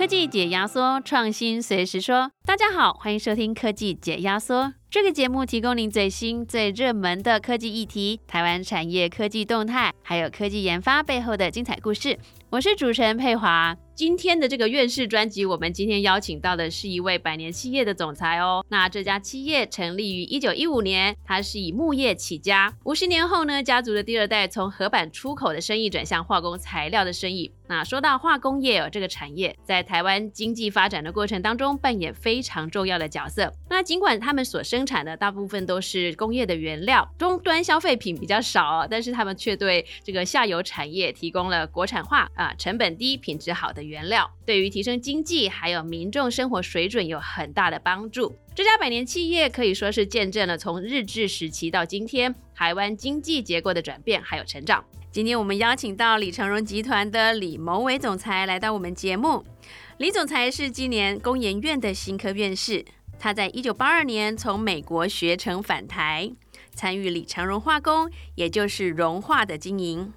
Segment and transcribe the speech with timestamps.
[0.00, 2.32] 科技解压缩，创新随时说。
[2.46, 4.72] 大家好，欢迎收听科技解压缩。
[4.88, 12.18] 这个节目提供您最新、最热门的科技议题、台湾产业科技动态，还有科技研发背后的精彩故事。
[12.48, 13.76] 我是主持人佩华。
[14.00, 18.64] 今天的这个院士专辑，我们今天邀请到的是一位百年企业的总裁哦。
[18.70, 22.74] 那这家企业成立于一九一五年，它是以木业起家。
[22.84, 27.52] 五十年后呢，家族的第二代从合板出口的生意转向化工材料的生意。
[27.68, 33.52] 那说到化工业哦，这个产业在台湾经济发展的过程当中扮演非常重要的角色。
[33.68, 48.34] 那尽管他们所生产的大部分都是工业的原料，终端消费品比较少，但是他们却对这个下游产业提供了国产化啊，成本低、品质好的原料，对于提升经济还有民众生活水准有很大的帮助。
[48.54, 54.84] 这家百年企业可以说是见证了从日治时期到今天台湾经济结构的转变还有成长。
[55.10, 59.44] 今天我们邀请到李长荣集团的李谋伟总裁来到我们节目。
[59.98, 62.84] 李总裁是今年工研院的新科院士，
[63.18, 66.30] 他在一九八二年从美国学成返台，
[66.72, 70.12] 参与李长荣化工，也就是融化的经营。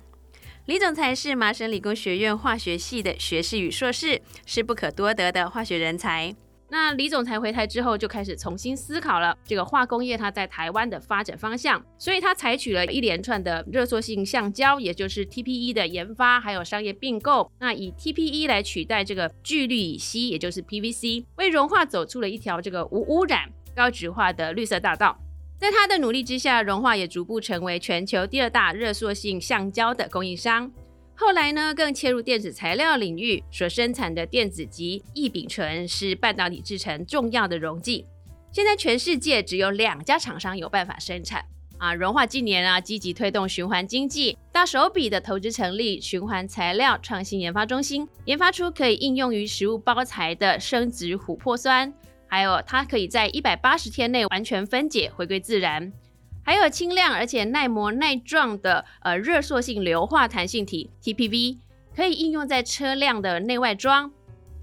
[0.66, 6.34] 李总裁是麻省理工学院化学系的学士与硕士，是不可多得的化学人才。
[6.70, 17.52] 那李总裁回台之后，就开始重新思考了这个化工业它在台湾的发展方向，所以他采取了一连串的热缩性橡胶，也就是 TPE 的研发，还有商业并购。
[17.60, 25.20] 那以 TPE 来取代这个聚氯乙烯，也就是 PVC，为融化走出了一条这个无污染、高质化的绿色大道。
[25.64, 30.70] 在他的努力之下，融化也逐步成为全球第二大热塑性橡胶的供应商。
[31.16, 38.06] 后来呢，更切入电子材料领域，所生产的电子级异丙醇是半导体制成重要的溶剂。
[38.52, 41.46] 现在全世界只有两家厂商有办法生产
[41.78, 41.94] 啊。
[41.94, 51.94] 融化近年啊，积极推动循环经济，大手笔的投资成立循环材料创新研发中心，研发出可以应用于食物包材的生殖琥珀酸，
[52.34, 55.94] 还有它可以在一百八十天内完全分解回归自然。
[56.44, 61.60] 还有轻量而且耐磨耐撞的呃热塑性硫化弹性体 TPV，
[61.96, 64.12] 可以应用在车辆的内外装。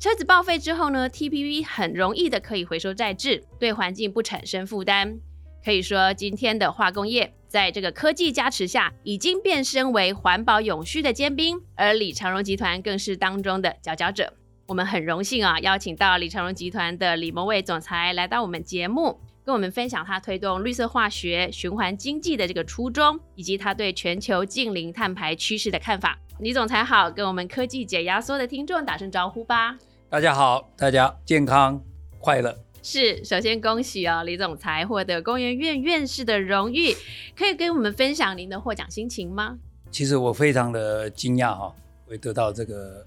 [0.00, 5.20] 车子报废之后呢，TPV 很容易的可以回收再制，对环境不产生负担。
[5.64, 14.34] 可以说，今天的化工业在这个科技加持下，已经变身为环保永续的尖兵，而李长荣集团更是当中的佼佼者。
[14.70, 19.18] 我们很荣幸啊，邀请到李长荣集团的李萌伟总裁来到我们节目。
[19.44, 26.16] 跟我们分享他推动绿色化学、循环经济的这个初衷，以及他对全球近零碳排趋势的看法。
[26.38, 29.76] 李总裁好，跟我们科技解压缩的听众打声招呼吧。
[30.08, 31.82] 大家好，大家健康
[32.20, 32.56] 快乐。
[32.80, 36.94] 是，首先恭喜哦，李总裁获得工研院院士的荣誉，
[37.36, 39.58] 可以跟我们分享您的获奖心情吗？
[39.90, 41.74] 其实我非常的惊讶哈，
[42.06, 43.04] 会得到这个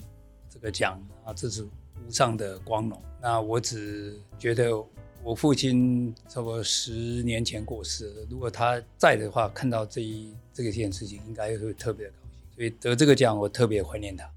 [0.50, 3.02] 这个奖啊，这是无上的光荣。
[3.22, 4.84] 那我只觉得。
[5.26, 6.92] 我父亲差不多十
[7.24, 12.42] 年前过世了，如果他在的话，看到这一这个件事情，应该会特别的高兴。
[12.54, 14.30] 所以得这个奖，我特别怀念他。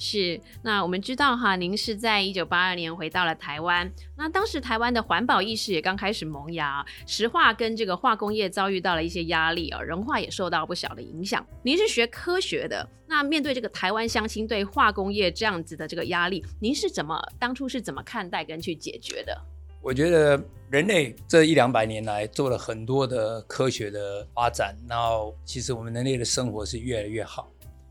[0.00, 11.46] 是，那我们知道哈，您是在一九八二年回到了台湾，那当时台湾的环保意识也刚开始萌芽，石化跟这个化工业遭遇到了一些压力啊，人化也受到不小的影响。
[11.62, 19.38] 您是学科学的，那面对这个台湾乡亲对化工业这样子的这个压力，您是怎么当初是怎么看待跟去解决的？
[19.82, 27.50] 我觉得人类这一两百年来做了很多的科学的发展，然后其实我们人类的生活是越来越好，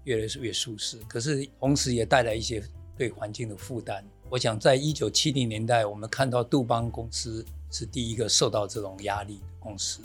[0.10, 0.98] 越来越舒适。
[1.08, 2.64] 可是同时也带来一些
[2.98, 4.04] 对环境的负担。
[4.28, 10.02] 我想在一九七零年代，我们看到杜邦公司是第一个受到这种压力的公司，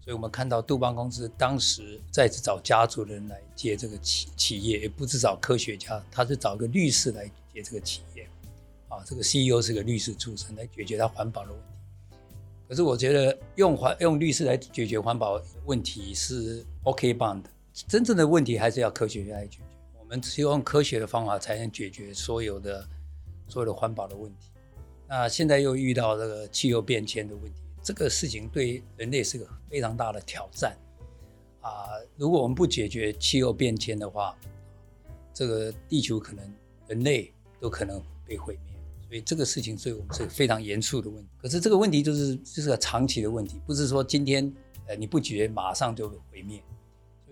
[0.00, 8.28] 所以我们看到杜邦公司当时在找家族人来接这个企企业，也不是找科学家，他是找个律师来接这个企业。
[8.88, 11.66] 啊，这个 CEO 是个律师出身，来解决他环保的问题。
[12.68, 17.50] 可是我觉得用环用律师来解决环保问题是 OK 棒的，
[17.86, 19.62] 真正的问题还是要科学家来解决。
[19.98, 22.88] 我们只有用科学的方法才能解决所有的
[23.48, 24.50] 所有的环保的问题。
[25.08, 30.76] 那现在又遇到这个气候变迁的问题，这个事情对人类是个非常大的挑战。
[31.60, 34.36] 啊，如果我们不解决气候变迁的话，
[35.34, 36.54] 这个地球可能
[36.88, 38.74] 人类都可能被毁灭。
[39.08, 41.30] 所以这个事情对我们是非常严肃的问题。
[41.42, 44.52] 可是这个问题就是就是个长期的问题，不是说今天
[44.86, 46.62] 呃你不解决马上就毁灭。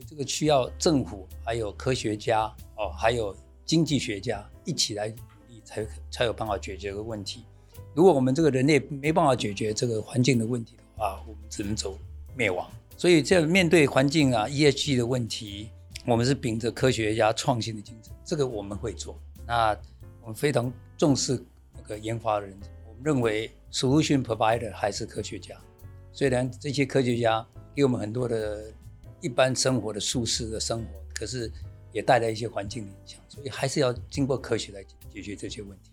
[0.09, 2.43] 这个需要政府、还有科学家
[2.77, 3.35] 哦，还有
[3.65, 5.17] 经济学家一起来努
[5.49, 7.45] 力，才才有办法解决这个问题。
[7.95, 11.99] 如果我们这个人类没办法解决这个环境的问题的话，我们只能走
[12.37, 12.71] 灭亡。
[12.97, 15.71] 所以这面对环境啊 ESG 的问题，
[16.07, 19.19] 我们是秉着科学家创新的精神，这个我们会做。
[19.47, 19.77] 那
[20.21, 20.73] 我们非常。
[20.97, 22.57] 重视那个研发人，
[22.87, 25.61] 我们认为 solution provider 还是科学家。
[26.13, 28.73] 虽然这些科学家给我们很多的
[29.25, 31.51] 一般生活的舒适的生活，可是
[31.93, 35.91] 也带来一些环境的影响，所以还是要经过科学来解决这些问题。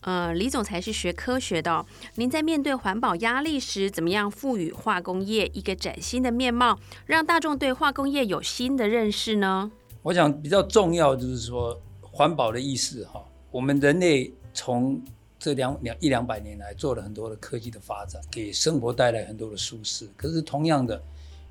[0.00, 1.86] 呃，李总裁是学科学的，
[2.16, 9.70] 您在面对环保压力时，怎么样赋予化工业一个崭新的面貌，让大众对化工业有新的认识呢？
[10.02, 15.00] 我想比较重要就是说环保的意识哈，我们人类从
[15.38, 20.08] 这两两一两百年来做了很多的科技的发展，给生活带来很多的舒适。
[20.16, 21.00] 可是同样的，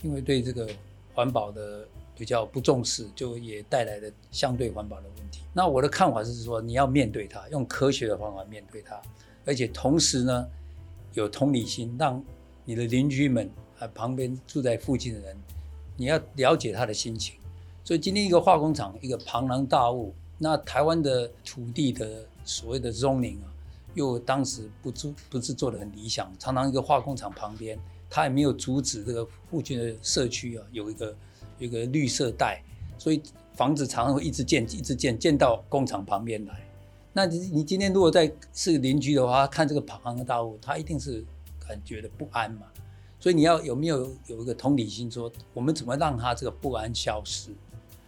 [0.02, 0.68] 因为对这个
[1.14, 5.42] 环保的比较不重视，就也带来了相对环保的问题。
[5.54, 9.02] 那我的看法是说，你要面对它，用科学的方法面对它，
[9.46, 10.48] 而且同时呢，
[11.14, 12.24] 有同理心，让
[12.66, 15.36] 你的邻居们啊，旁边住在附近的人，
[15.98, 17.36] 你要了解他的心情。
[17.84, 23.52] 所以今天一个化工厂，一个庞然大物，那台湾的土地的所谓的 zoning 啊，
[23.96, 27.80] 又当时不做不是做的很理想，常常一个化工厂旁边，
[28.10, 31.16] 他也没有阻止这个附近的社区啊有一个
[31.60, 32.64] 有一个绿色带，
[32.98, 33.22] 所以
[33.54, 36.66] 房子常常会一直建一直建建到工厂旁边来。
[37.14, 41.24] 那你你今天如果在是邻居的话，看这个庞然大物，他一定是
[41.68, 42.68] 感觉的不安嘛。
[43.20, 47.52] 所以你要有没有有一个同理心，说我们怎么让他这个不安消失？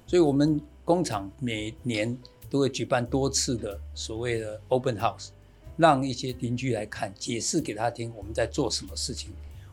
[0.07, 2.17] 所以，我们工厂每年
[2.49, 5.29] 都会举办多次的所谓的 open house，
[5.77, 9.31] 让一些邻居来看，解释给他听我们在做什么事情，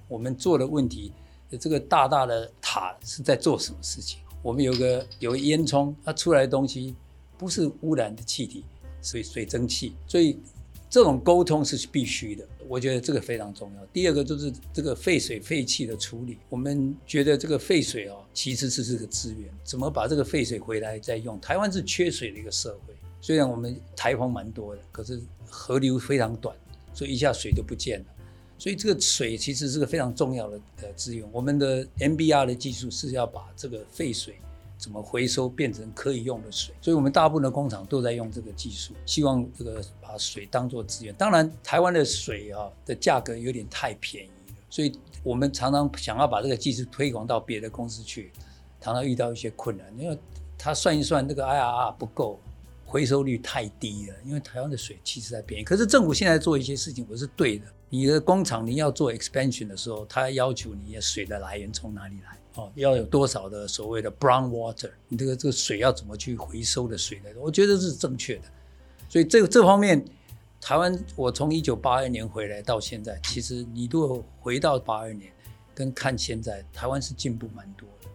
[0.09, 1.13] 我们做的问题，
[1.61, 4.21] 这个大大的塔是在做什么事情。
[4.43, 6.97] 我们有个有烟囱，它出来的东西
[7.37, 8.65] 不是污染的气体，
[9.03, 10.39] 水水蒸气，所以。
[10.91, 13.85] 这种沟通是必须的，我觉得这个非常重要。
[13.93, 21.39] 第二个就是这个废水废气的处理，我们觉得这个废水哦，其实是这个资源，怎么把这个废水回来再用？
[21.43, 26.57] 台湾是缺水的一个社会，虽然我们台风蛮多的，可是河流非常短，
[26.95, 28.07] 所以一下水就不见了。
[28.59, 31.27] 所以这个水其实是个非常重要的呃资源。
[31.33, 34.37] 我们的 MBR 的技术是要把这个废水。
[34.81, 36.73] 怎么回收变成可以用的水？
[36.81, 41.13] 所以我们大部分的工厂都在用这个技术，希望这个把水当做资源。
[41.17, 44.93] 当然，台湾的水啊的价格有点太便宜了，所以
[45.25, 48.31] 我们常常想要把这个技术推广到别的公司去，
[48.81, 50.17] 常常遇到一些困难，因为
[50.57, 52.39] 他算一算那个 IRR 不够，
[52.87, 54.15] 回收率太低了。
[54.25, 57.65] 因为台湾的水其实在便宜，可是政府现在做一些事情，我是对的。
[57.91, 62.39] 你的工厂你要做 expansion 的时候，他要求你的水的来源从哪里来？
[62.55, 64.91] 哦，要有多少的所谓的 brown water？
[65.09, 67.31] 你这个这个水要怎么去回收的水呢？
[67.39, 68.43] 我觉得是正确的。
[69.09, 70.05] 所以这个这方面，
[70.61, 75.33] 台湾我从一九八二年回来到现在，其实你如果回到八二年
[75.75, 78.09] 跟看现在，台湾是进步蛮多的，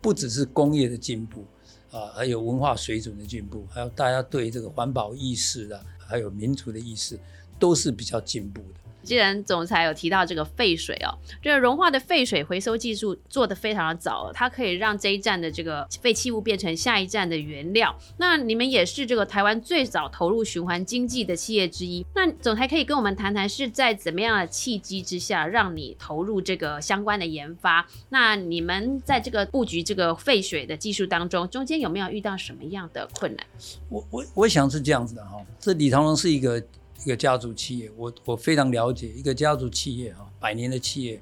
[0.00, 1.44] 不只是工业的进步
[1.92, 7.20] 啊，还有文化水准的进步，还有大家对这个环保意识的，还有民族的意识，
[7.58, 8.80] 都是比较进步的。
[9.02, 11.12] 既然总裁有提到这个废水哦，
[11.42, 17.94] 这个融化的废水回收技术做得非常的早，它可以让这一站的这个废弃物变成下一站的原料。
[18.18, 22.04] 那你们也是这个台湾最早投入循环经济的企业之一。
[22.14, 27.86] 那总裁可以跟我们谈谈是在怎么样的契机之下让你投入这个相关的研发？
[28.10, 33.46] 那你们在这个布局这个废水的技术当中，中间有没有遇到什么样的困难？
[33.88, 36.62] 我我我想是这样子的哈，这李唐龙是一个。
[37.04, 41.20] 一个家族企业，我我非常了解一个家族企业哈，百年的企业，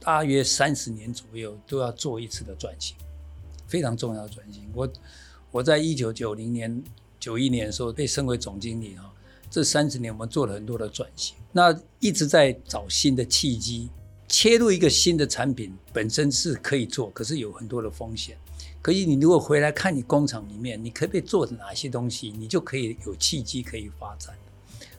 [0.00, 2.96] 大约三十年左右都要做一次的转型，
[3.68, 4.68] 非常重要的转型。
[4.74, 4.92] 我
[5.50, 6.82] 我在一九九零年、
[7.18, 9.12] 九一年的时候被升为总经理哈，
[9.50, 13.88] 这三十年我们做了很多的转型，那一直在找新的契机，
[14.26, 18.36] 切入一个新的产品本身是可以做，可是有很多的风险。
[18.82, 24.34] 可以，你如果回来看你工厂里面，你可不可以做哪些东西，你就可以有契机可以发展。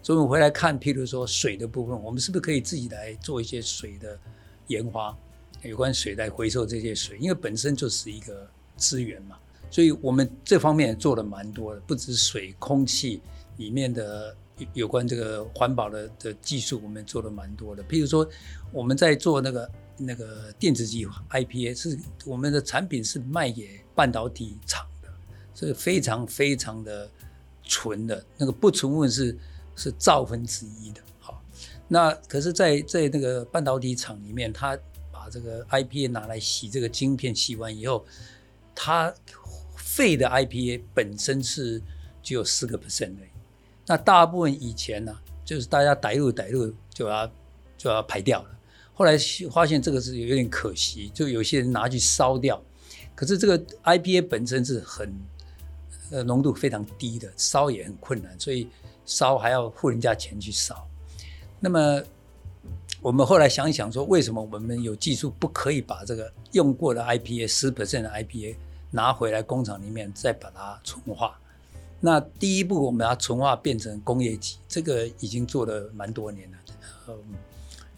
[0.03, 4.17] 所以，我们回来看，譬如说水的部分，我们是不是可以自己来做一些水的
[4.65, 5.15] 研发，
[5.61, 9.37] 有关水来回收这些水，因为本身就是一个资源嘛。
[9.69, 13.21] 所以我们这方面做的蛮多的，不止水、空气
[13.57, 14.35] 里面的
[14.73, 17.83] 有关这个环保的的技术，我们做的蛮多的。
[17.83, 18.27] 譬如说，
[18.71, 25.07] 我们在做那个那个电子机 IPA，是我们的产品是卖给半导体厂的，
[25.53, 27.07] 是非常非常的
[27.63, 29.37] 纯的，那个不纯物是。
[29.81, 31.41] 是兆分之一的，好，
[31.87, 34.77] 那可是，在在那个半导体厂里面，他
[35.11, 38.05] 把这个 IPA 拿来洗这个晶片，洗完以后，
[38.75, 39.11] 它
[39.75, 41.81] 废的 IPA 本身是
[42.21, 43.29] 只有四个 percent 已。
[43.87, 47.31] 那大部分以前呢，就是大家逮入逮入就要
[47.75, 48.49] 就要排掉了，
[48.93, 49.17] 后来
[49.51, 52.63] 发现这个是有点可惜，就有些人拿去烧掉，
[53.15, 55.11] 可是这个 IPA 本身是很
[56.11, 58.67] 呃浓度非常低的，烧也很困难，所以。
[59.11, 60.87] 烧还要付人家钱去烧。
[61.59, 62.01] 那么
[63.01, 68.55] 我们后来想想说，为什么我们有技术不可以把这个用过的 IPA 十 percent 的 IPA
[68.89, 71.37] 拿回来工厂里面再把它纯化？
[71.99, 76.57] 那第一步我们把纯化变成工业级，这个已经做了蛮多年了，
[77.09, 77.15] 嗯，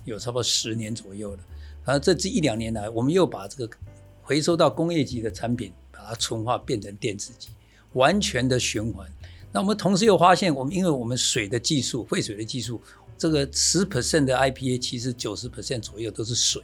[0.03, 1.39] 有差不多十年左右了。
[1.86, 3.77] 然后这这一两年来，我们又把这个
[4.24, 7.50] 回收到工业级的产品，把它纯化变成电子级，
[7.93, 9.08] 完全的循环。
[9.53, 12.81] 那我们同时又发现，我们因为我们水的技术，废水的技术。
[13.15, 16.63] 这个十 percent 的 IPA 其实九十 percent 左右都是水，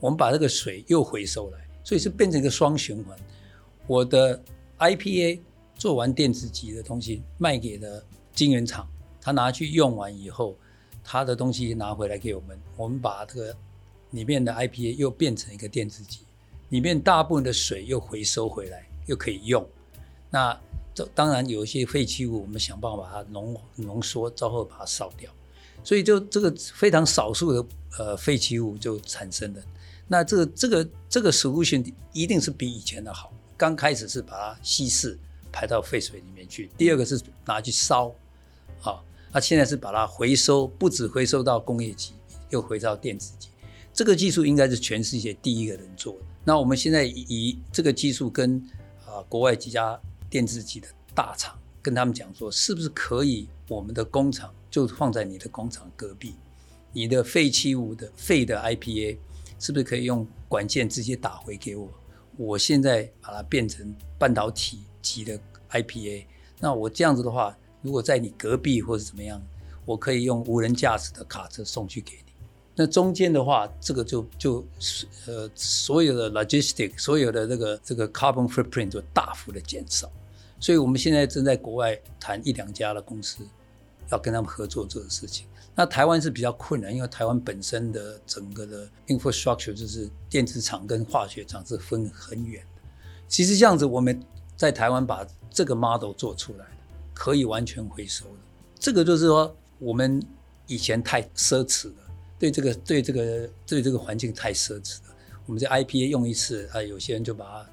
[0.00, 3.16] 我们把这个水又回收来，所以是变成一个双循环。
[3.86, 4.42] 我的
[4.78, 5.38] IPA
[5.76, 8.86] 做完电子级的东西卖给了晶圆厂，
[9.20, 10.56] 他拿去用完以后，
[11.04, 13.56] 他的东西拿回来给我们，我们把这个
[14.10, 16.20] 里面的 IPA 又变成一个电子级，
[16.70, 19.66] 里面大部分的水又回收回来，又可以用。
[20.28, 20.60] 那
[20.94, 25.30] 这当然有一些废弃物，我们想办法把它浓浓缩，之后把它烧掉。
[25.82, 29.62] 所以就这个非常少数的呃废弃物就产生了，
[30.08, 33.30] 那这个这个这个 solution 一定是比以前的好。
[33.56, 35.18] 刚开始是把它稀释
[35.52, 38.12] 排到废水里面去，第二个是拿去烧，
[38.80, 42.12] 好，那现在是把它回收，不止回收到工业级，
[42.50, 43.48] 又回到电子级。
[43.92, 46.20] 这个技术应该是全世界第一个人做的。
[46.44, 48.60] 那我们现在以这个技术跟
[49.06, 50.00] 啊国外几家
[50.34, 54.52] 电子级的大厂跟他们讲说，是不是可以我们的工厂。
[54.68, 56.34] 就放在你的工厂隔壁，
[56.92, 59.16] 你的废弃物的废的 IPA
[59.60, 61.88] 是不是可以用管线直接打回给我？
[62.36, 65.38] 我现在把它变成半导体级的
[65.70, 66.26] IPA，
[66.58, 69.40] 那我这样子的话，如果在你隔壁或者怎么样，
[69.84, 72.32] 我可以用无人驾驶的卡车送去给你。
[72.74, 74.66] 那中间的话，这个就就
[75.28, 80.10] 呃所有的 logistic，所有的这个这个 carbon footprint 就大幅的减少。
[80.64, 83.44] 所以我们现在正在国外谈一两家的公司。
[84.10, 92.82] 要跟他们合作这个事情，那台湾是比较困难，因为台湾本身的整个的 infrastructure 就是电子厂跟化学厂是分很远的。
[93.26, 94.22] 其实这样子，我们
[94.56, 96.66] 在台湾把这个 model 做出来
[97.14, 98.36] 可以完全回收的。
[98.78, 100.22] 这个就是说，我们
[100.66, 101.94] 以前太奢侈了，
[102.38, 105.14] 对这个对这个对这个环境太奢侈了。
[105.46, 107.70] 我们这 IPA 用一次啊，有些人就把它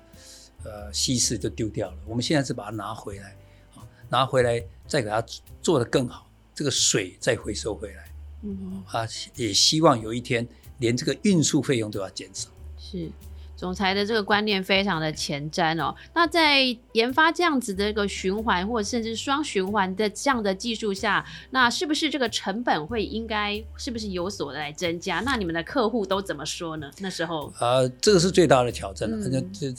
[0.63, 1.97] 呃稀释就丢掉了。
[2.05, 3.35] 我们现在是把它拿回来
[3.75, 5.23] 啊，拿回来再给它
[5.61, 6.27] 做得更好。
[6.53, 8.11] 这个水再回收回来，
[8.43, 12.49] 嗯啊，也希望有一天连这个运输费用都要减少。
[12.77, 13.09] 是，
[13.55, 15.95] 总裁的这个观念非常的前瞻哦。
[16.13, 25.21] 那在研发这样子的一个循环或者甚至双循环的这样的技术下，那是不是这个成本会应该是不是有所来增加？
[25.21, 26.91] 那你们的客户都怎么说呢？
[26.99, 29.17] 那时候啊，这个是最大的挑战了。
[29.17, 29.73] 那这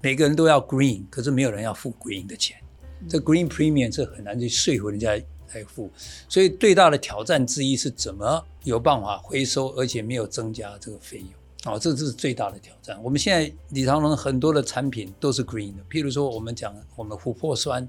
[0.00, 2.56] 每个人都要 green，可是没有人要付 green 的钱。
[3.08, 5.20] 这 green premium 是很难去说服人家。
[5.52, 5.90] 来付，
[6.28, 11.74] 所以最大的挑战之一是怎么有办法回收，而且没有增加这个费用。
[11.74, 12.96] 哦，这这是最大的挑战。
[13.02, 17.84] 我们现在李长龙很多的产品都是 green 的，譬如说我们讲我们琥珀酸，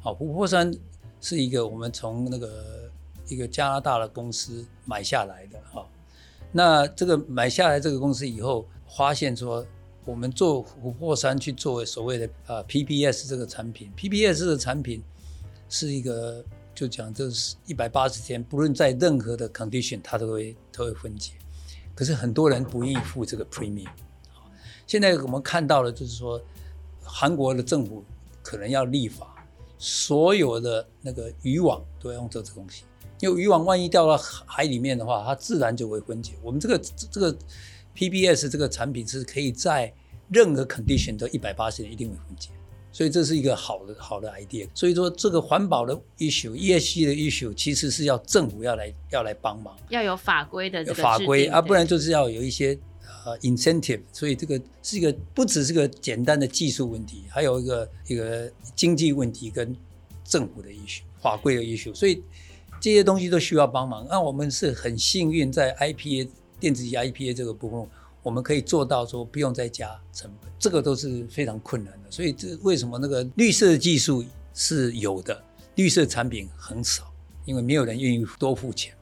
[0.00, 0.74] 好，琥珀酸
[1.20, 2.90] 是一个我们从那个
[3.28, 5.86] 一个加拿大的公司买下来的，哈。
[6.50, 8.66] 那这个买下来这个公司以后，
[8.96, 9.64] 发现说
[10.04, 15.02] 我们做琥珀酸去做所谓的啊 PPS 这个产品，PPS 的产品
[15.68, 16.44] 是一个。
[16.74, 21.34] 就讲这是一百八十天，不论在任何的 condition，它都会都会分解。
[21.94, 23.86] 可是很多人不愿意付这个 premium。
[24.84, 26.42] 现在我们看到了，就是说
[27.00, 28.04] 韩国的政府
[28.42, 29.46] 可能要立法，
[29.78, 32.82] 所有的那个渔网都要用这个东西，
[33.20, 36.32] 因为渔网万一掉到海里面的话，它自然就会分解。
[36.42, 36.76] 我们这个
[37.08, 37.38] 这个
[37.94, 39.92] PBS 这个产品是可以在
[40.30, 42.50] 任何 condition 都一百八十天一定会分解。
[42.90, 44.68] 所以这是一个好的好的 idea。
[44.72, 52.78] 所以说这个环保的 issue、ESG 的 issue，其实是要政府要来要来帮忙，要有法规的法规啊，不然就是要有一些
[53.26, 54.00] 呃 incentive。
[54.12, 59.74] 所以这个是一个不只是个简单的技术问题，还有一个一个经济问题跟
[60.22, 61.92] 政府的 issue、法规的 issue。
[61.92, 62.22] 所以
[62.80, 64.06] 这些东西都需要帮忙。
[64.08, 66.28] 那我们是很幸运在 IPA
[66.64, 67.86] 电子加 EPA 这个部分。
[68.22, 72.10] 我们可以做到说不用再加成本，这个都是非常困难的。
[72.10, 75.44] 所以这为什么那个绿色技术是有的，
[75.74, 77.12] 绿色产品很少，
[77.44, 78.93] 因为没有人愿意多付钱。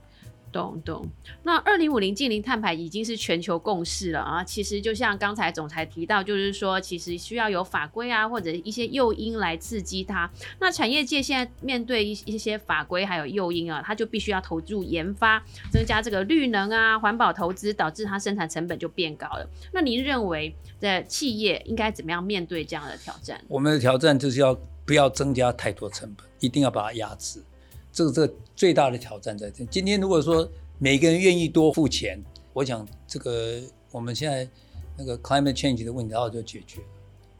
[0.53, 1.09] 懂懂，
[1.43, 4.45] 那二零五零近零碳排已经是全球共识了啊。
[4.45, 10.31] 其实就像刚才总裁提到，就是说其实需要有法规啊，或者一些诱因来刺激它。
[10.61, 19.49] 那产业界现在面对一一些法规还有诱因啊，它就必须要投入研发，增加这个绿能啊、环保投资，导致它生产成本就变高了。
[19.73, 23.43] 那您认为的企业应该怎么样面对这样的挑战？
[23.49, 24.55] 我们的挑战就是要
[24.85, 27.43] 不要增加太多成本，一定要把它压制。
[27.93, 29.65] 这个这个最大的挑战在这。
[29.67, 32.21] 今天如果说每个人愿意多付钱，
[32.53, 34.49] 我想这个我们现在
[34.97, 36.87] 那个 climate change 的问题然后就解决了，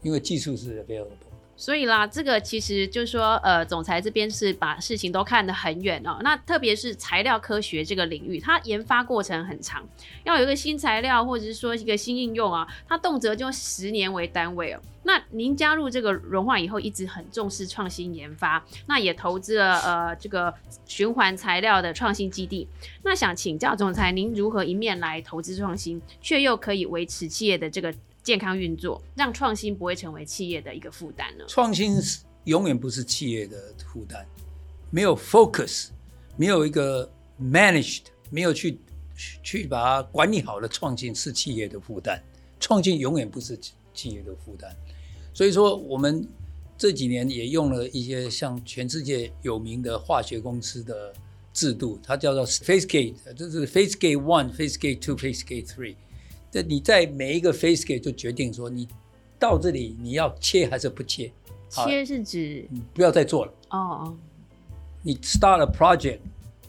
[0.03, 1.32] 因为技术是 available。
[1.63, 6.19] 所以啦，这个其实就是说，呃，总裁这边是把事情都看得很远哦。
[6.21, 9.81] 那特别是材料科学这个领域，它研发过程很长，
[10.25, 14.81] 要有一个新材料或者是说一个新应用啊，它动辄就十年为单位哦。
[15.03, 20.53] 那您加入这个融化以后，一直很重视创新研发，那也投资了呃这个
[20.85, 22.67] 循环材料的创新基地。
[23.03, 27.95] 那想请教总裁，您如何一面来投资创新，却又可以维持企业的这个？
[28.23, 31.43] 健康运作，让创新不会成为企业的一个负担呢？
[31.47, 34.25] 创新是永远不是企业的负担，
[34.89, 35.89] 没有 focus，
[36.37, 37.11] 没有一个
[37.41, 38.79] managed，没有去
[39.43, 42.21] 去把它管理好的创新是企业的负担。
[42.59, 43.59] 创新永远不是
[43.93, 44.73] 企业的负担。
[45.33, 46.25] 所以说，我们
[46.77, 51.13] 这几年也用了一些像全世界有名的化学公司的
[51.53, 55.95] 制度，它叫做 Phase Gate，就是 Phase Gate One，Phase Gate Two，Phase Gate Three。
[56.53, 58.87] 这你在每一个 phase gate 就决定说，你
[59.39, 61.31] 到这里你要切还是不切？
[61.67, 63.53] 切是指不要再做了。
[63.71, 64.17] 哦哦。
[65.01, 66.19] 你 start a project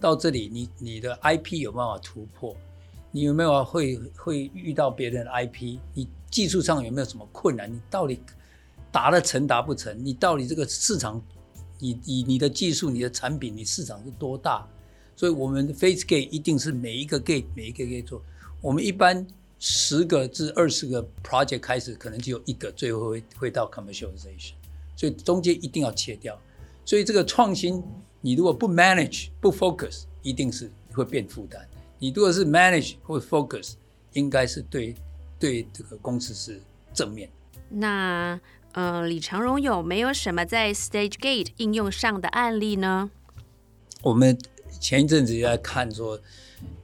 [0.01, 2.57] 到这里，你你的 IP 有办法突破？
[3.11, 5.77] 你有没有会会遇到别人的 IP？
[5.93, 7.71] 你技术上有没有什么困难？
[7.71, 8.19] 你到底
[8.91, 9.95] 达得成达不成？
[10.03, 11.21] 你到底这个市场，
[11.79, 14.67] 你你你的技术、你的产品，你市场是多大？
[15.15, 18.23] 所以我们的 phase gate 一定是每一个 gate 每一个 gate 做。
[18.63, 19.27] 我们一般。
[19.67, 24.53] 十个至二十个 project 开始，可能就有一个最后会会到 commercialization，
[24.95, 26.39] 所以中间一定要切掉。
[26.85, 27.83] 所以这个创新，
[28.21, 31.67] 你如果不 manage 不 focus，一定是会变负担。
[31.99, 33.73] 你如果是 manage 或 focus，
[34.13, 34.95] 应该是对
[35.39, 36.61] 对这个公司是
[36.93, 37.31] 正面。
[37.71, 38.39] 那
[38.73, 43.11] 呃，李长荣有没有什么在 stage gate 应用上的案例呢？
[44.03, 44.39] 我们
[44.79, 46.21] 前一阵子在看说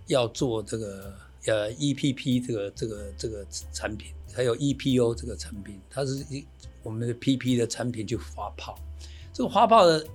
[0.07, 1.14] 要做这个。
[1.46, 6.46] 呃，EPP 这个这个这个产品，还有 EPO 这个产品，它是一
[6.83, 8.79] 我们的 PP 的产品就发泡。
[9.33, 10.07] 这个发泡的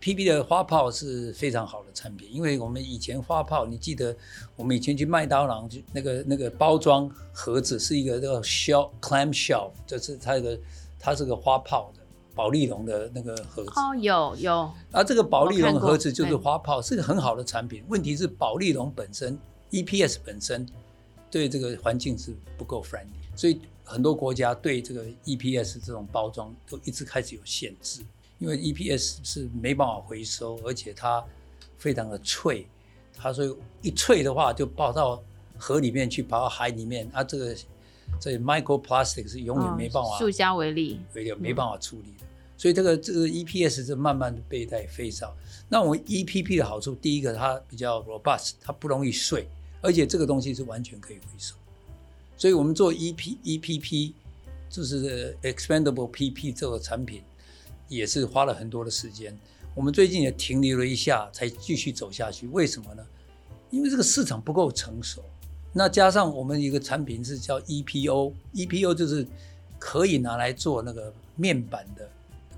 [0.00, 4.16] PP 的发泡是非常好的产品，因为我们以前发泡，你记得
[4.54, 10.60] 我们以前去麦当劳就那个那个包装盒子是一个这个 shell clam shell，就是它个
[10.96, 12.02] 它是个发泡的
[12.36, 13.70] 宝丽龙的那个盒子。
[13.74, 14.70] 哦，有有。
[14.92, 17.82] 啊这个宝丽龙盒子就是花炮，是个很好的产品。
[17.88, 19.36] 问题是宝丽龙本身。
[19.70, 20.66] EPS 本身
[21.30, 28.00] 对这个环境是不够 friendly，所以很多国家对这个 EPS 这种包装都一直开始有限制，
[28.38, 31.22] 因为 EPS 是没办法回收，而且它
[31.76, 32.66] 非常的脆，
[33.14, 35.22] 它所以一脆的话就跑到
[35.58, 37.56] 河里面去，跑到海里面，啊，这个
[38.18, 42.24] 这 microplastic 是永远没办法塑胶为例，没没办法处理的，
[42.56, 45.36] 所以这个这个 EPS 是慢慢的被在飞少。
[45.68, 49.46] 那我们 EPP 的好处，第一个它比较 robust，它不容易碎。
[49.80, 51.54] 而且这个东西是完全可以回收，
[52.36, 54.14] 所以我们做 E P E P P，
[54.68, 57.22] 就是 expandable P P 这个产品，
[57.88, 59.38] 也是花了很多的时间。
[59.74, 62.48] 我们最近也停留了一下，才继续走下去。
[62.48, 63.06] 为什么呢？
[63.70, 65.22] 因为这个市场不够成熟。
[65.72, 69.24] 那加上我们一个产品是叫 E P O，E P O 就是
[69.78, 72.08] 可以拿来做那个面板的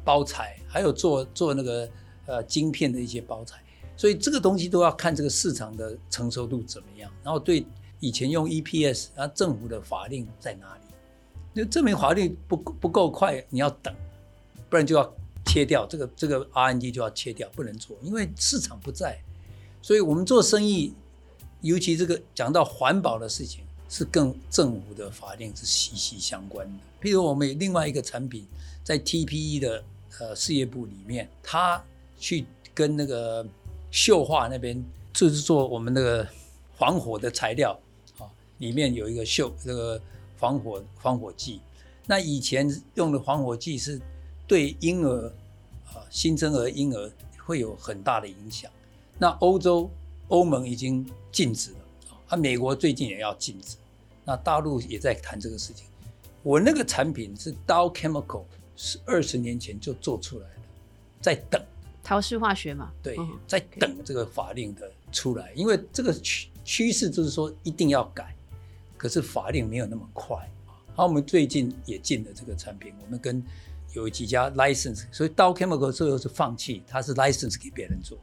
[0.02, 1.90] 包材，还有做做那个
[2.24, 3.61] 呃晶片的一些包材。
[4.00, 7.66] 所以这个东西都要看这个市场的成熟度怎么样，然后对
[7.98, 10.80] 以前用 EPS，然后政府的法令在哪里？
[11.52, 13.94] 那证明法令不不够快，你要等，
[14.70, 19.20] 不然就要切掉这个这个 RND 就要切掉，不能做，因为市场不在。
[19.82, 20.94] 所以我们做生意，
[21.60, 27.06] 尤其这个讲到环保的事情，是跟政府的法令是息息相关的。
[27.06, 28.46] 譬如我们有另外一个产品
[28.82, 29.84] 在 TPE 的
[30.20, 31.84] 呃事业部里面，他
[32.18, 33.46] 去跟那个
[33.92, 36.26] 溴化那边就是做我们那个
[36.76, 37.79] 防火的材料
[38.18, 40.00] 啊，里面有一个溴这个
[40.37, 41.61] 防火防火剂。
[42.07, 44.00] 那以前用的防火剂是
[44.46, 45.26] 对婴儿
[45.88, 47.12] 啊新生儿婴儿
[47.44, 48.70] 会有很大的影响。
[49.18, 49.90] 那欧洲
[50.29, 51.79] 欧盟已经禁止了
[52.29, 53.76] 啊，美国最近也要禁止。
[54.24, 55.87] 那大陆也在谈这个事情。
[56.42, 58.44] 我那个产品是 Dow Chemical，
[58.76, 60.62] 是二十年前就做出来的，
[61.20, 61.62] 在等。
[62.11, 68.35] 陶氏化学嘛，对，在等这个法令的出来，因为这个趋趋势就是说一定要改，
[68.96, 70.37] 可是法令没有那么快。
[70.96, 73.40] 好，我们最近也进了这个产品，我们跟
[73.92, 78.18] 有几家 license，所以 Dow Chemical 最后是放弃，他是 license 给别人做，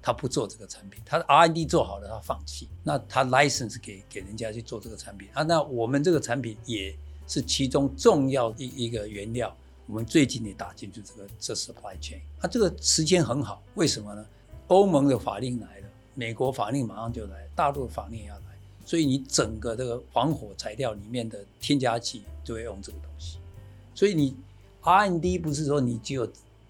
[0.00, 6.94] 他不做这个产品，他 R&D 做好了，他放弃，那他 license 给给人家去做这个产品啊，那我们这个产品也
[7.26, 9.52] 是其中重要一一个原料。
[9.86, 14.24] 我们最近也打进去这个这 supply chain，它这个时间很好，为什么呢？
[14.68, 18.44] 欧盟的法令来了，美国法令马上就来，大陆的法令也要来，
[18.86, 23.38] 所以你整个这个防火材料里面的添加剂就会用这个东西。
[23.94, 24.34] 所以你
[24.80, 26.26] R&D 不是说你只有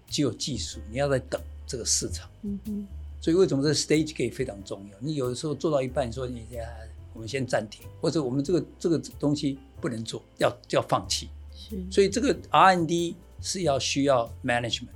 [0.07, 2.29] 只有技术，你要在等这个市场。
[2.41, 2.87] 嗯哼，
[3.21, 4.97] 所以为什么这 stage gate 非常重要？
[4.99, 6.67] 你有的时候做到一半，你说你啊，
[7.13, 11.29] 我们先暂停，或者我们这个这个东西不能做，要要放弃。
[11.69, 14.87] 是，所以这个 R&D 是要需要 management，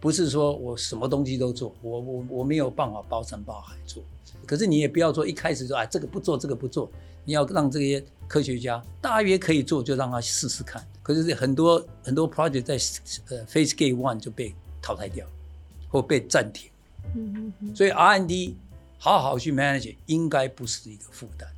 [0.00, 4.02] 不是说我什么东西都做，我我我没有办法包山包海做。
[4.46, 6.90] 可是你也不要说一开始说啊这个不做这个不做，
[7.24, 10.86] 你要让这些科学家大约可以做就让他试试看。
[11.02, 12.74] 可是很多很多 project 在
[13.28, 15.26] 呃 phase gate one 就被淘汰掉，
[15.88, 16.70] 或被暂停。
[17.14, 18.54] 嗯嗯嗯，所以 R&D
[18.98, 21.48] 好好去 manage 应该不是一个负担，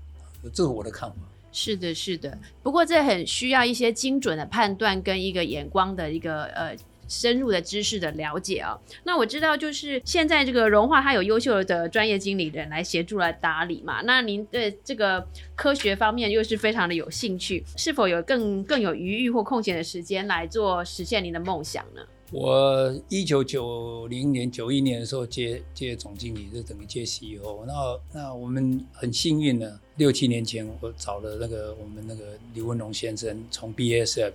[0.53, 1.17] 这是我的看法。
[1.53, 2.39] 是的，是的。
[2.63, 6.77] 不过这很需要一些精准的判断跟一个眼光的一个呃。
[7.13, 14.01] 深入的知识的了解啊，那我知道就是现在这个融化，它有优秀的专业经理人来协助来打理嘛。
[14.03, 22.01] 那您对这个科学方面又是非常的有兴趣，是否有更更有余裕或空闲的时间来做实现您的梦想呢？
[22.31, 27.65] 我一九九零年、九一年的时候接接总经理，就等于接 CEO。
[27.67, 34.33] 那那我们很幸运呢，六七年前我找了那个我们那个刘文龙先生，从 BSF，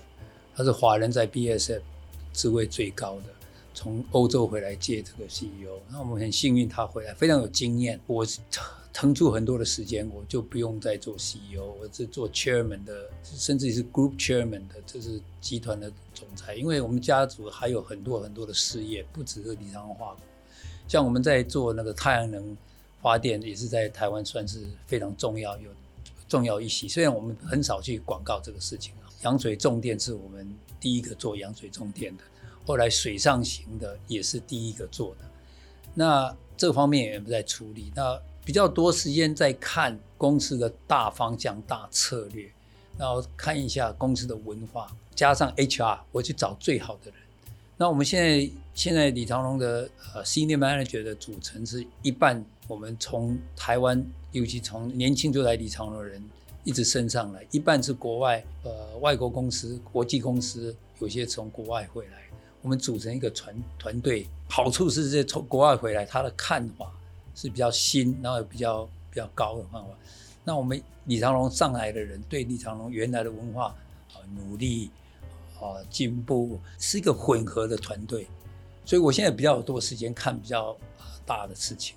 [0.55, 1.81] 他是华人在 BSF。
[2.31, 3.27] 职位最高的，
[3.73, 7.97] 从欧洲回来接这个 CEO，那我们很幸运他回来非常有经验。
[8.07, 8.27] 我
[8.91, 16.55] 腾出很多的时间，我就不用再做 CEO，我是做 Chairman 的，甚至是 Group Chairman 的，这是集团的总裁。
[16.55, 20.15] 因为我们家族还有很多很多的事业，不只是李长化
[20.87, 22.55] 像我们在做那个太阳能
[23.05, 25.69] 发电，也是在台湾算是非常重要有
[26.27, 26.87] 重要一席。
[26.87, 30.51] 虽然我们很少去广告这个事情啊，羊水重电是我们。
[30.77, 32.23] 第一个做羊水重电的，
[32.63, 35.25] 后来水上型的也是第一个做的。
[35.95, 37.91] 那这方面也不在处理。
[37.95, 42.47] 那比较多时间在看公司的大方向、大策略，
[42.99, 47.15] 然后看一下公司的文化，加上 HR，我去找最好的人。
[47.77, 56.21] 那我们现在现在李长龙的呃 Senior Manager 的组成是一半，我们从台湾，尤其从年轻就来李长龙的人。
[56.67, 62.23] 一直升上来，一半是国外，呃，外国公司、国际公司，有些从国外回来，
[62.63, 64.25] 我们组成一个团团队。
[64.49, 66.91] 好处是这从国外回来，他的看法
[67.35, 69.91] 是比较新，然后比较比较高的方法。
[70.43, 73.65] 那我们李长龙上来的人，对李长龙原来的文化
[74.13, 74.89] 啊努力
[75.59, 78.25] 啊进步，是一个混合的团队。
[78.85, 80.75] 所以我现在比较多时间看比较
[81.27, 81.95] 大的事情，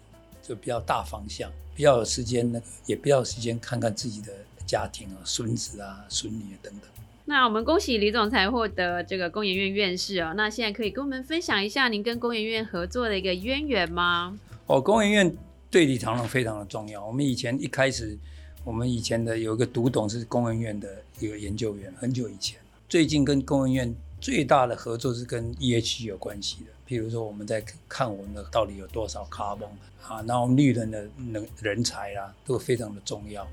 [0.49, 4.33] 就比较大方向，比较有时间那个，也比较有时间看看自己的。
[4.69, 6.83] 家庭啊，孙子啊，孙女等等。
[7.25, 10.35] 那我们恭喜李总裁获得这个工研院院士哦。
[10.37, 14.39] 那现在可以跟我们分享一下您跟工研院合作的一个渊源吗？
[14.67, 15.37] 哦，工研院
[15.71, 17.03] 对李长龙非常的重要。
[17.03, 18.19] 我们以前一开始，
[18.63, 22.61] 我们以前的有一个独董是工研院的一个研究员，很久以前。
[22.91, 29.69] 最近跟工研院最大的合作是跟 EH 有关系的，譬如说我们在看我们的到底有多少 carbon
[30.03, 33.47] 啊，然后绿能的能人才啊，都非常的重要。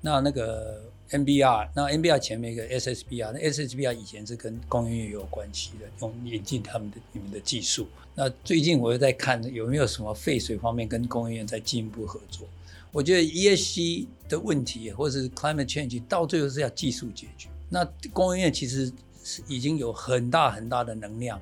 [0.00, 7.88] 那那个 NBR，那 NBR 前面一个 SSBR，那 SSBR 以前是跟工业院有关系的，用引进他们的你们的技术。
[8.14, 12.46] 那最近我又在看有没有什么废水方面跟工业院在进一步合作。
[12.92, 17.48] 我觉得 ESG 的问题或者是 climate change 到最后是要技术解决。
[17.68, 18.90] 那工业院其实
[19.26, 21.40] 是已经有很大很大的能量。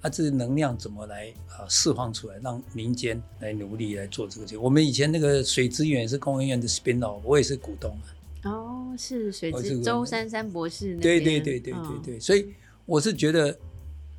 [0.00, 4.60] 那这个能量怎么来啊释放出来，让民间来努力来做这个？
[4.60, 8.06] 我们以前那个水资源是工研院的 spin off，我也是股东啊。
[8.50, 10.96] 哦，是水资周珊珊博士。
[10.96, 13.54] 对对对对对对，所以我是觉得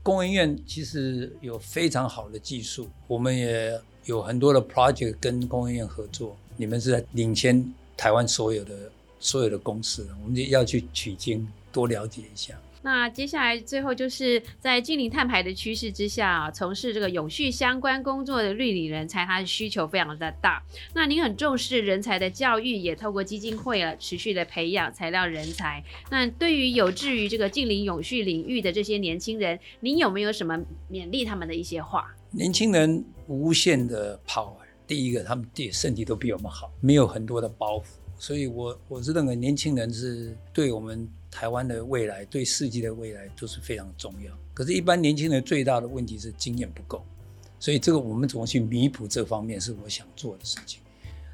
[0.03, 6.37] 工研院其实有非常好的技术，我们也有很多的 project 跟工研院合作。
[6.57, 7.63] 你们是在领先
[7.95, 12.59] 台湾所有的所有的公司，我们就要去取经，多了解一下。
[12.83, 20.63] 那接下来最后就是在近零碳排的趋势之下啊，从事这个永续相关工作的绿领人才，他的需求非常的大。
[20.93, 25.83] 那您很重视人才的教育，也透过基金会啊持续的培养材料人才。
[26.09, 30.57] 那对于有志于这个近零永续领域的这些年轻人，您有没有什么
[30.89, 32.15] 勉励他们的一些话？
[32.29, 37.85] 年轻人无限的跑第一个他们的身体都比我们好，没有很多的包袱，
[38.17, 41.09] 所以我我是认为年轻人是对我们。
[41.37, 44.35] 台湾的未来对世界的未来都是非常重要。
[44.55, 47.05] 可是，一般年轻人最大的问题是经验不够，
[47.59, 50.81] 所以这个我们怎么去弥补这方面是我想做的事情。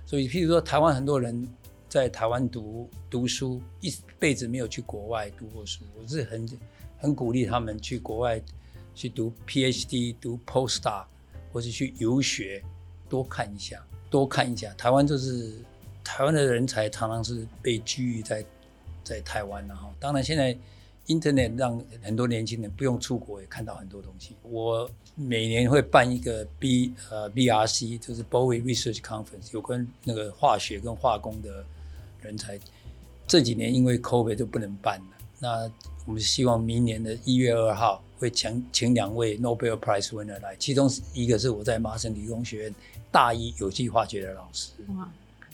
[0.06, 1.48] 所以，譬如说，台湾很多人
[1.88, 6.50] 在台湾读读书，一辈子没有去国外读过书，我是很
[6.98, 8.42] 很鼓励他们去国外
[8.94, 11.06] 去读 PhD、读 Postdoc，
[11.54, 12.62] 或者去游学，
[13.08, 14.74] 多看一下，多看一下。
[14.74, 15.54] 台湾就是
[16.04, 18.46] 台湾的人才常常是被拘于在
[19.04, 20.56] 在台湾然后，当然现在
[21.08, 24.36] Internet 让很多年轻人不用出国也看到很多东西。
[24.42, 31.64] 我每年会办一个 B 呃 BRC，就是 Bowie Research Conference，有关那个化学跟化工的
[32.22, 32.60] 人才。
[33.28, 35.06] 这几年因为 COVID 就不能办了。
[35.40, 35.72] 那
[36.06, 42.76] 我们希望明年的一月二号会请请两位 Nobel Prize winner 来，其中一个是我在麻省理工学院
[43.12, 44.72] 大一有机化学的老师，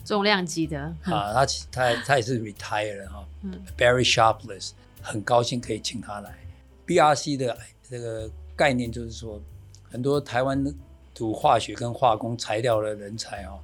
[0.04, 3.26] 重量级的啊，他他他也是 retired 哈
[3.76, 4.70] ，Barry Sharpless，
[5.02, 6.34] 很高兴可以请他来。
[6.86, 7.58] BRC 的
[7.88, 9.40] 这个概念就是说，
[9.90, 10.64] 很多台湾
[11.14, 13.58] 读化学跟化工材料的人才哦，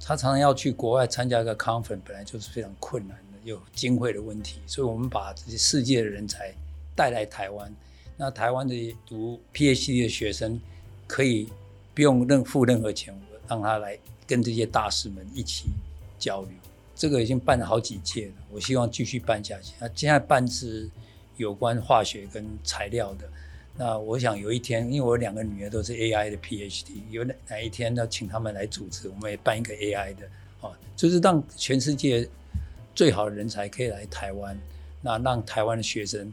[0.00, 3.22] 他常常要去国外参加一个 conference，本来就是非常困难的。
[3.44, 6.52] 有经费的问题，所以我们把这些世界的人才
[6.96, 7.72] 带来台湾。
[8.16, 10.60] 那台湾的读 PhD 的学生
[11.06, 11.48] 可以
[11.94, 13.14] 不用任付任何钱，
[13.46, 13.96] 让他来
[14.26, 15.66] 跟这些大师们一起
[16.18, 16.50] 交流。
[16.94, 19.74] 这个已经办了好几届了，我希望继续办下去。
[19.78, 20.88] 那现在办是
[21.36, 23.28] 有关化学跟材料的。
[23.76, 30.26] 那我想有一天，因为我两个女儿都是 AI 的 PhD，有哪哪一天要请他们来组织，我们也办一个 AI 的，
[30.60, 32.28] 啊，就是让全世界。
[32.94, 34.58] 最好的人才可以来台湾，
[35.02, 36.32] 那让台湾的学生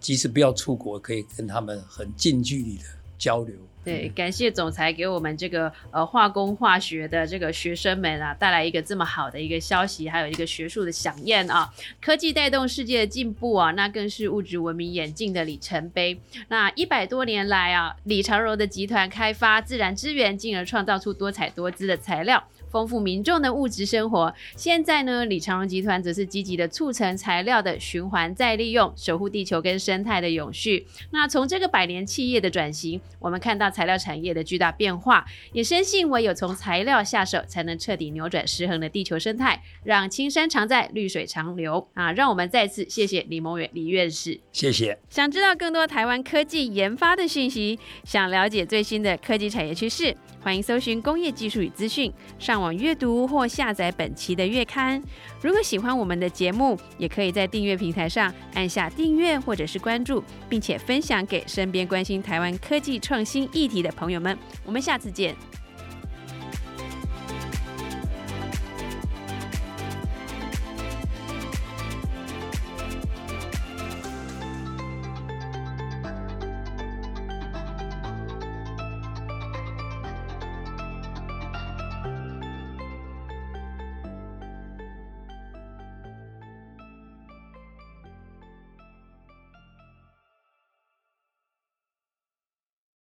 [0.00, 2.82] 即使不要出国，可以跟他们很近距离的
[3.16, 3.54] 交流。
[3.84, 11.72] 对，感谢总裁给我们这个呃化工化学的这个学生们啊，带来一个这么好的一个消息，还有一个学术的响宴啊。
[12.00, 16.20] 科技带动世界的进步啊，那更是物质文明演进的里程碑。
[16.48, 22.44] 那一百多年来啊，李长柔的集团开发自然资源，进而创造出多彩多姿的材料。
[22.70, 24.34] 丰富民众的物质生活。
[24.56, 30.86] 现在呢，李长荣集团则是积极的促成材料的循环再利用，守护地球跟生态的永续。
[31.10, 42.12] 那从这个百年企业的转型，我们看到材料产业的巨大变化，也深信唯有从材料下手，才能彻底扭转失衡的地球生态，让青山常在，绿水长流啊！
[42.12, 44.98] 让我们再次谢谢李蒙远李院士，谢谢。
[45.08, 50.16] 想知道更多台湾科技研发的讯息，想了解最新的科技产业趋势。
[50.40, 55.02] 欢迎搜寻工业技术与资讯，上网阅读或下载本期的月刊。
[55.42, 64.36] 如果喜欢我们的节目，也可以在订阅平台上按下订阅或者是关注，并且分享给身边关心台湾科技创新议题的朋友们。
[64.64, 65.34] 我们下次见。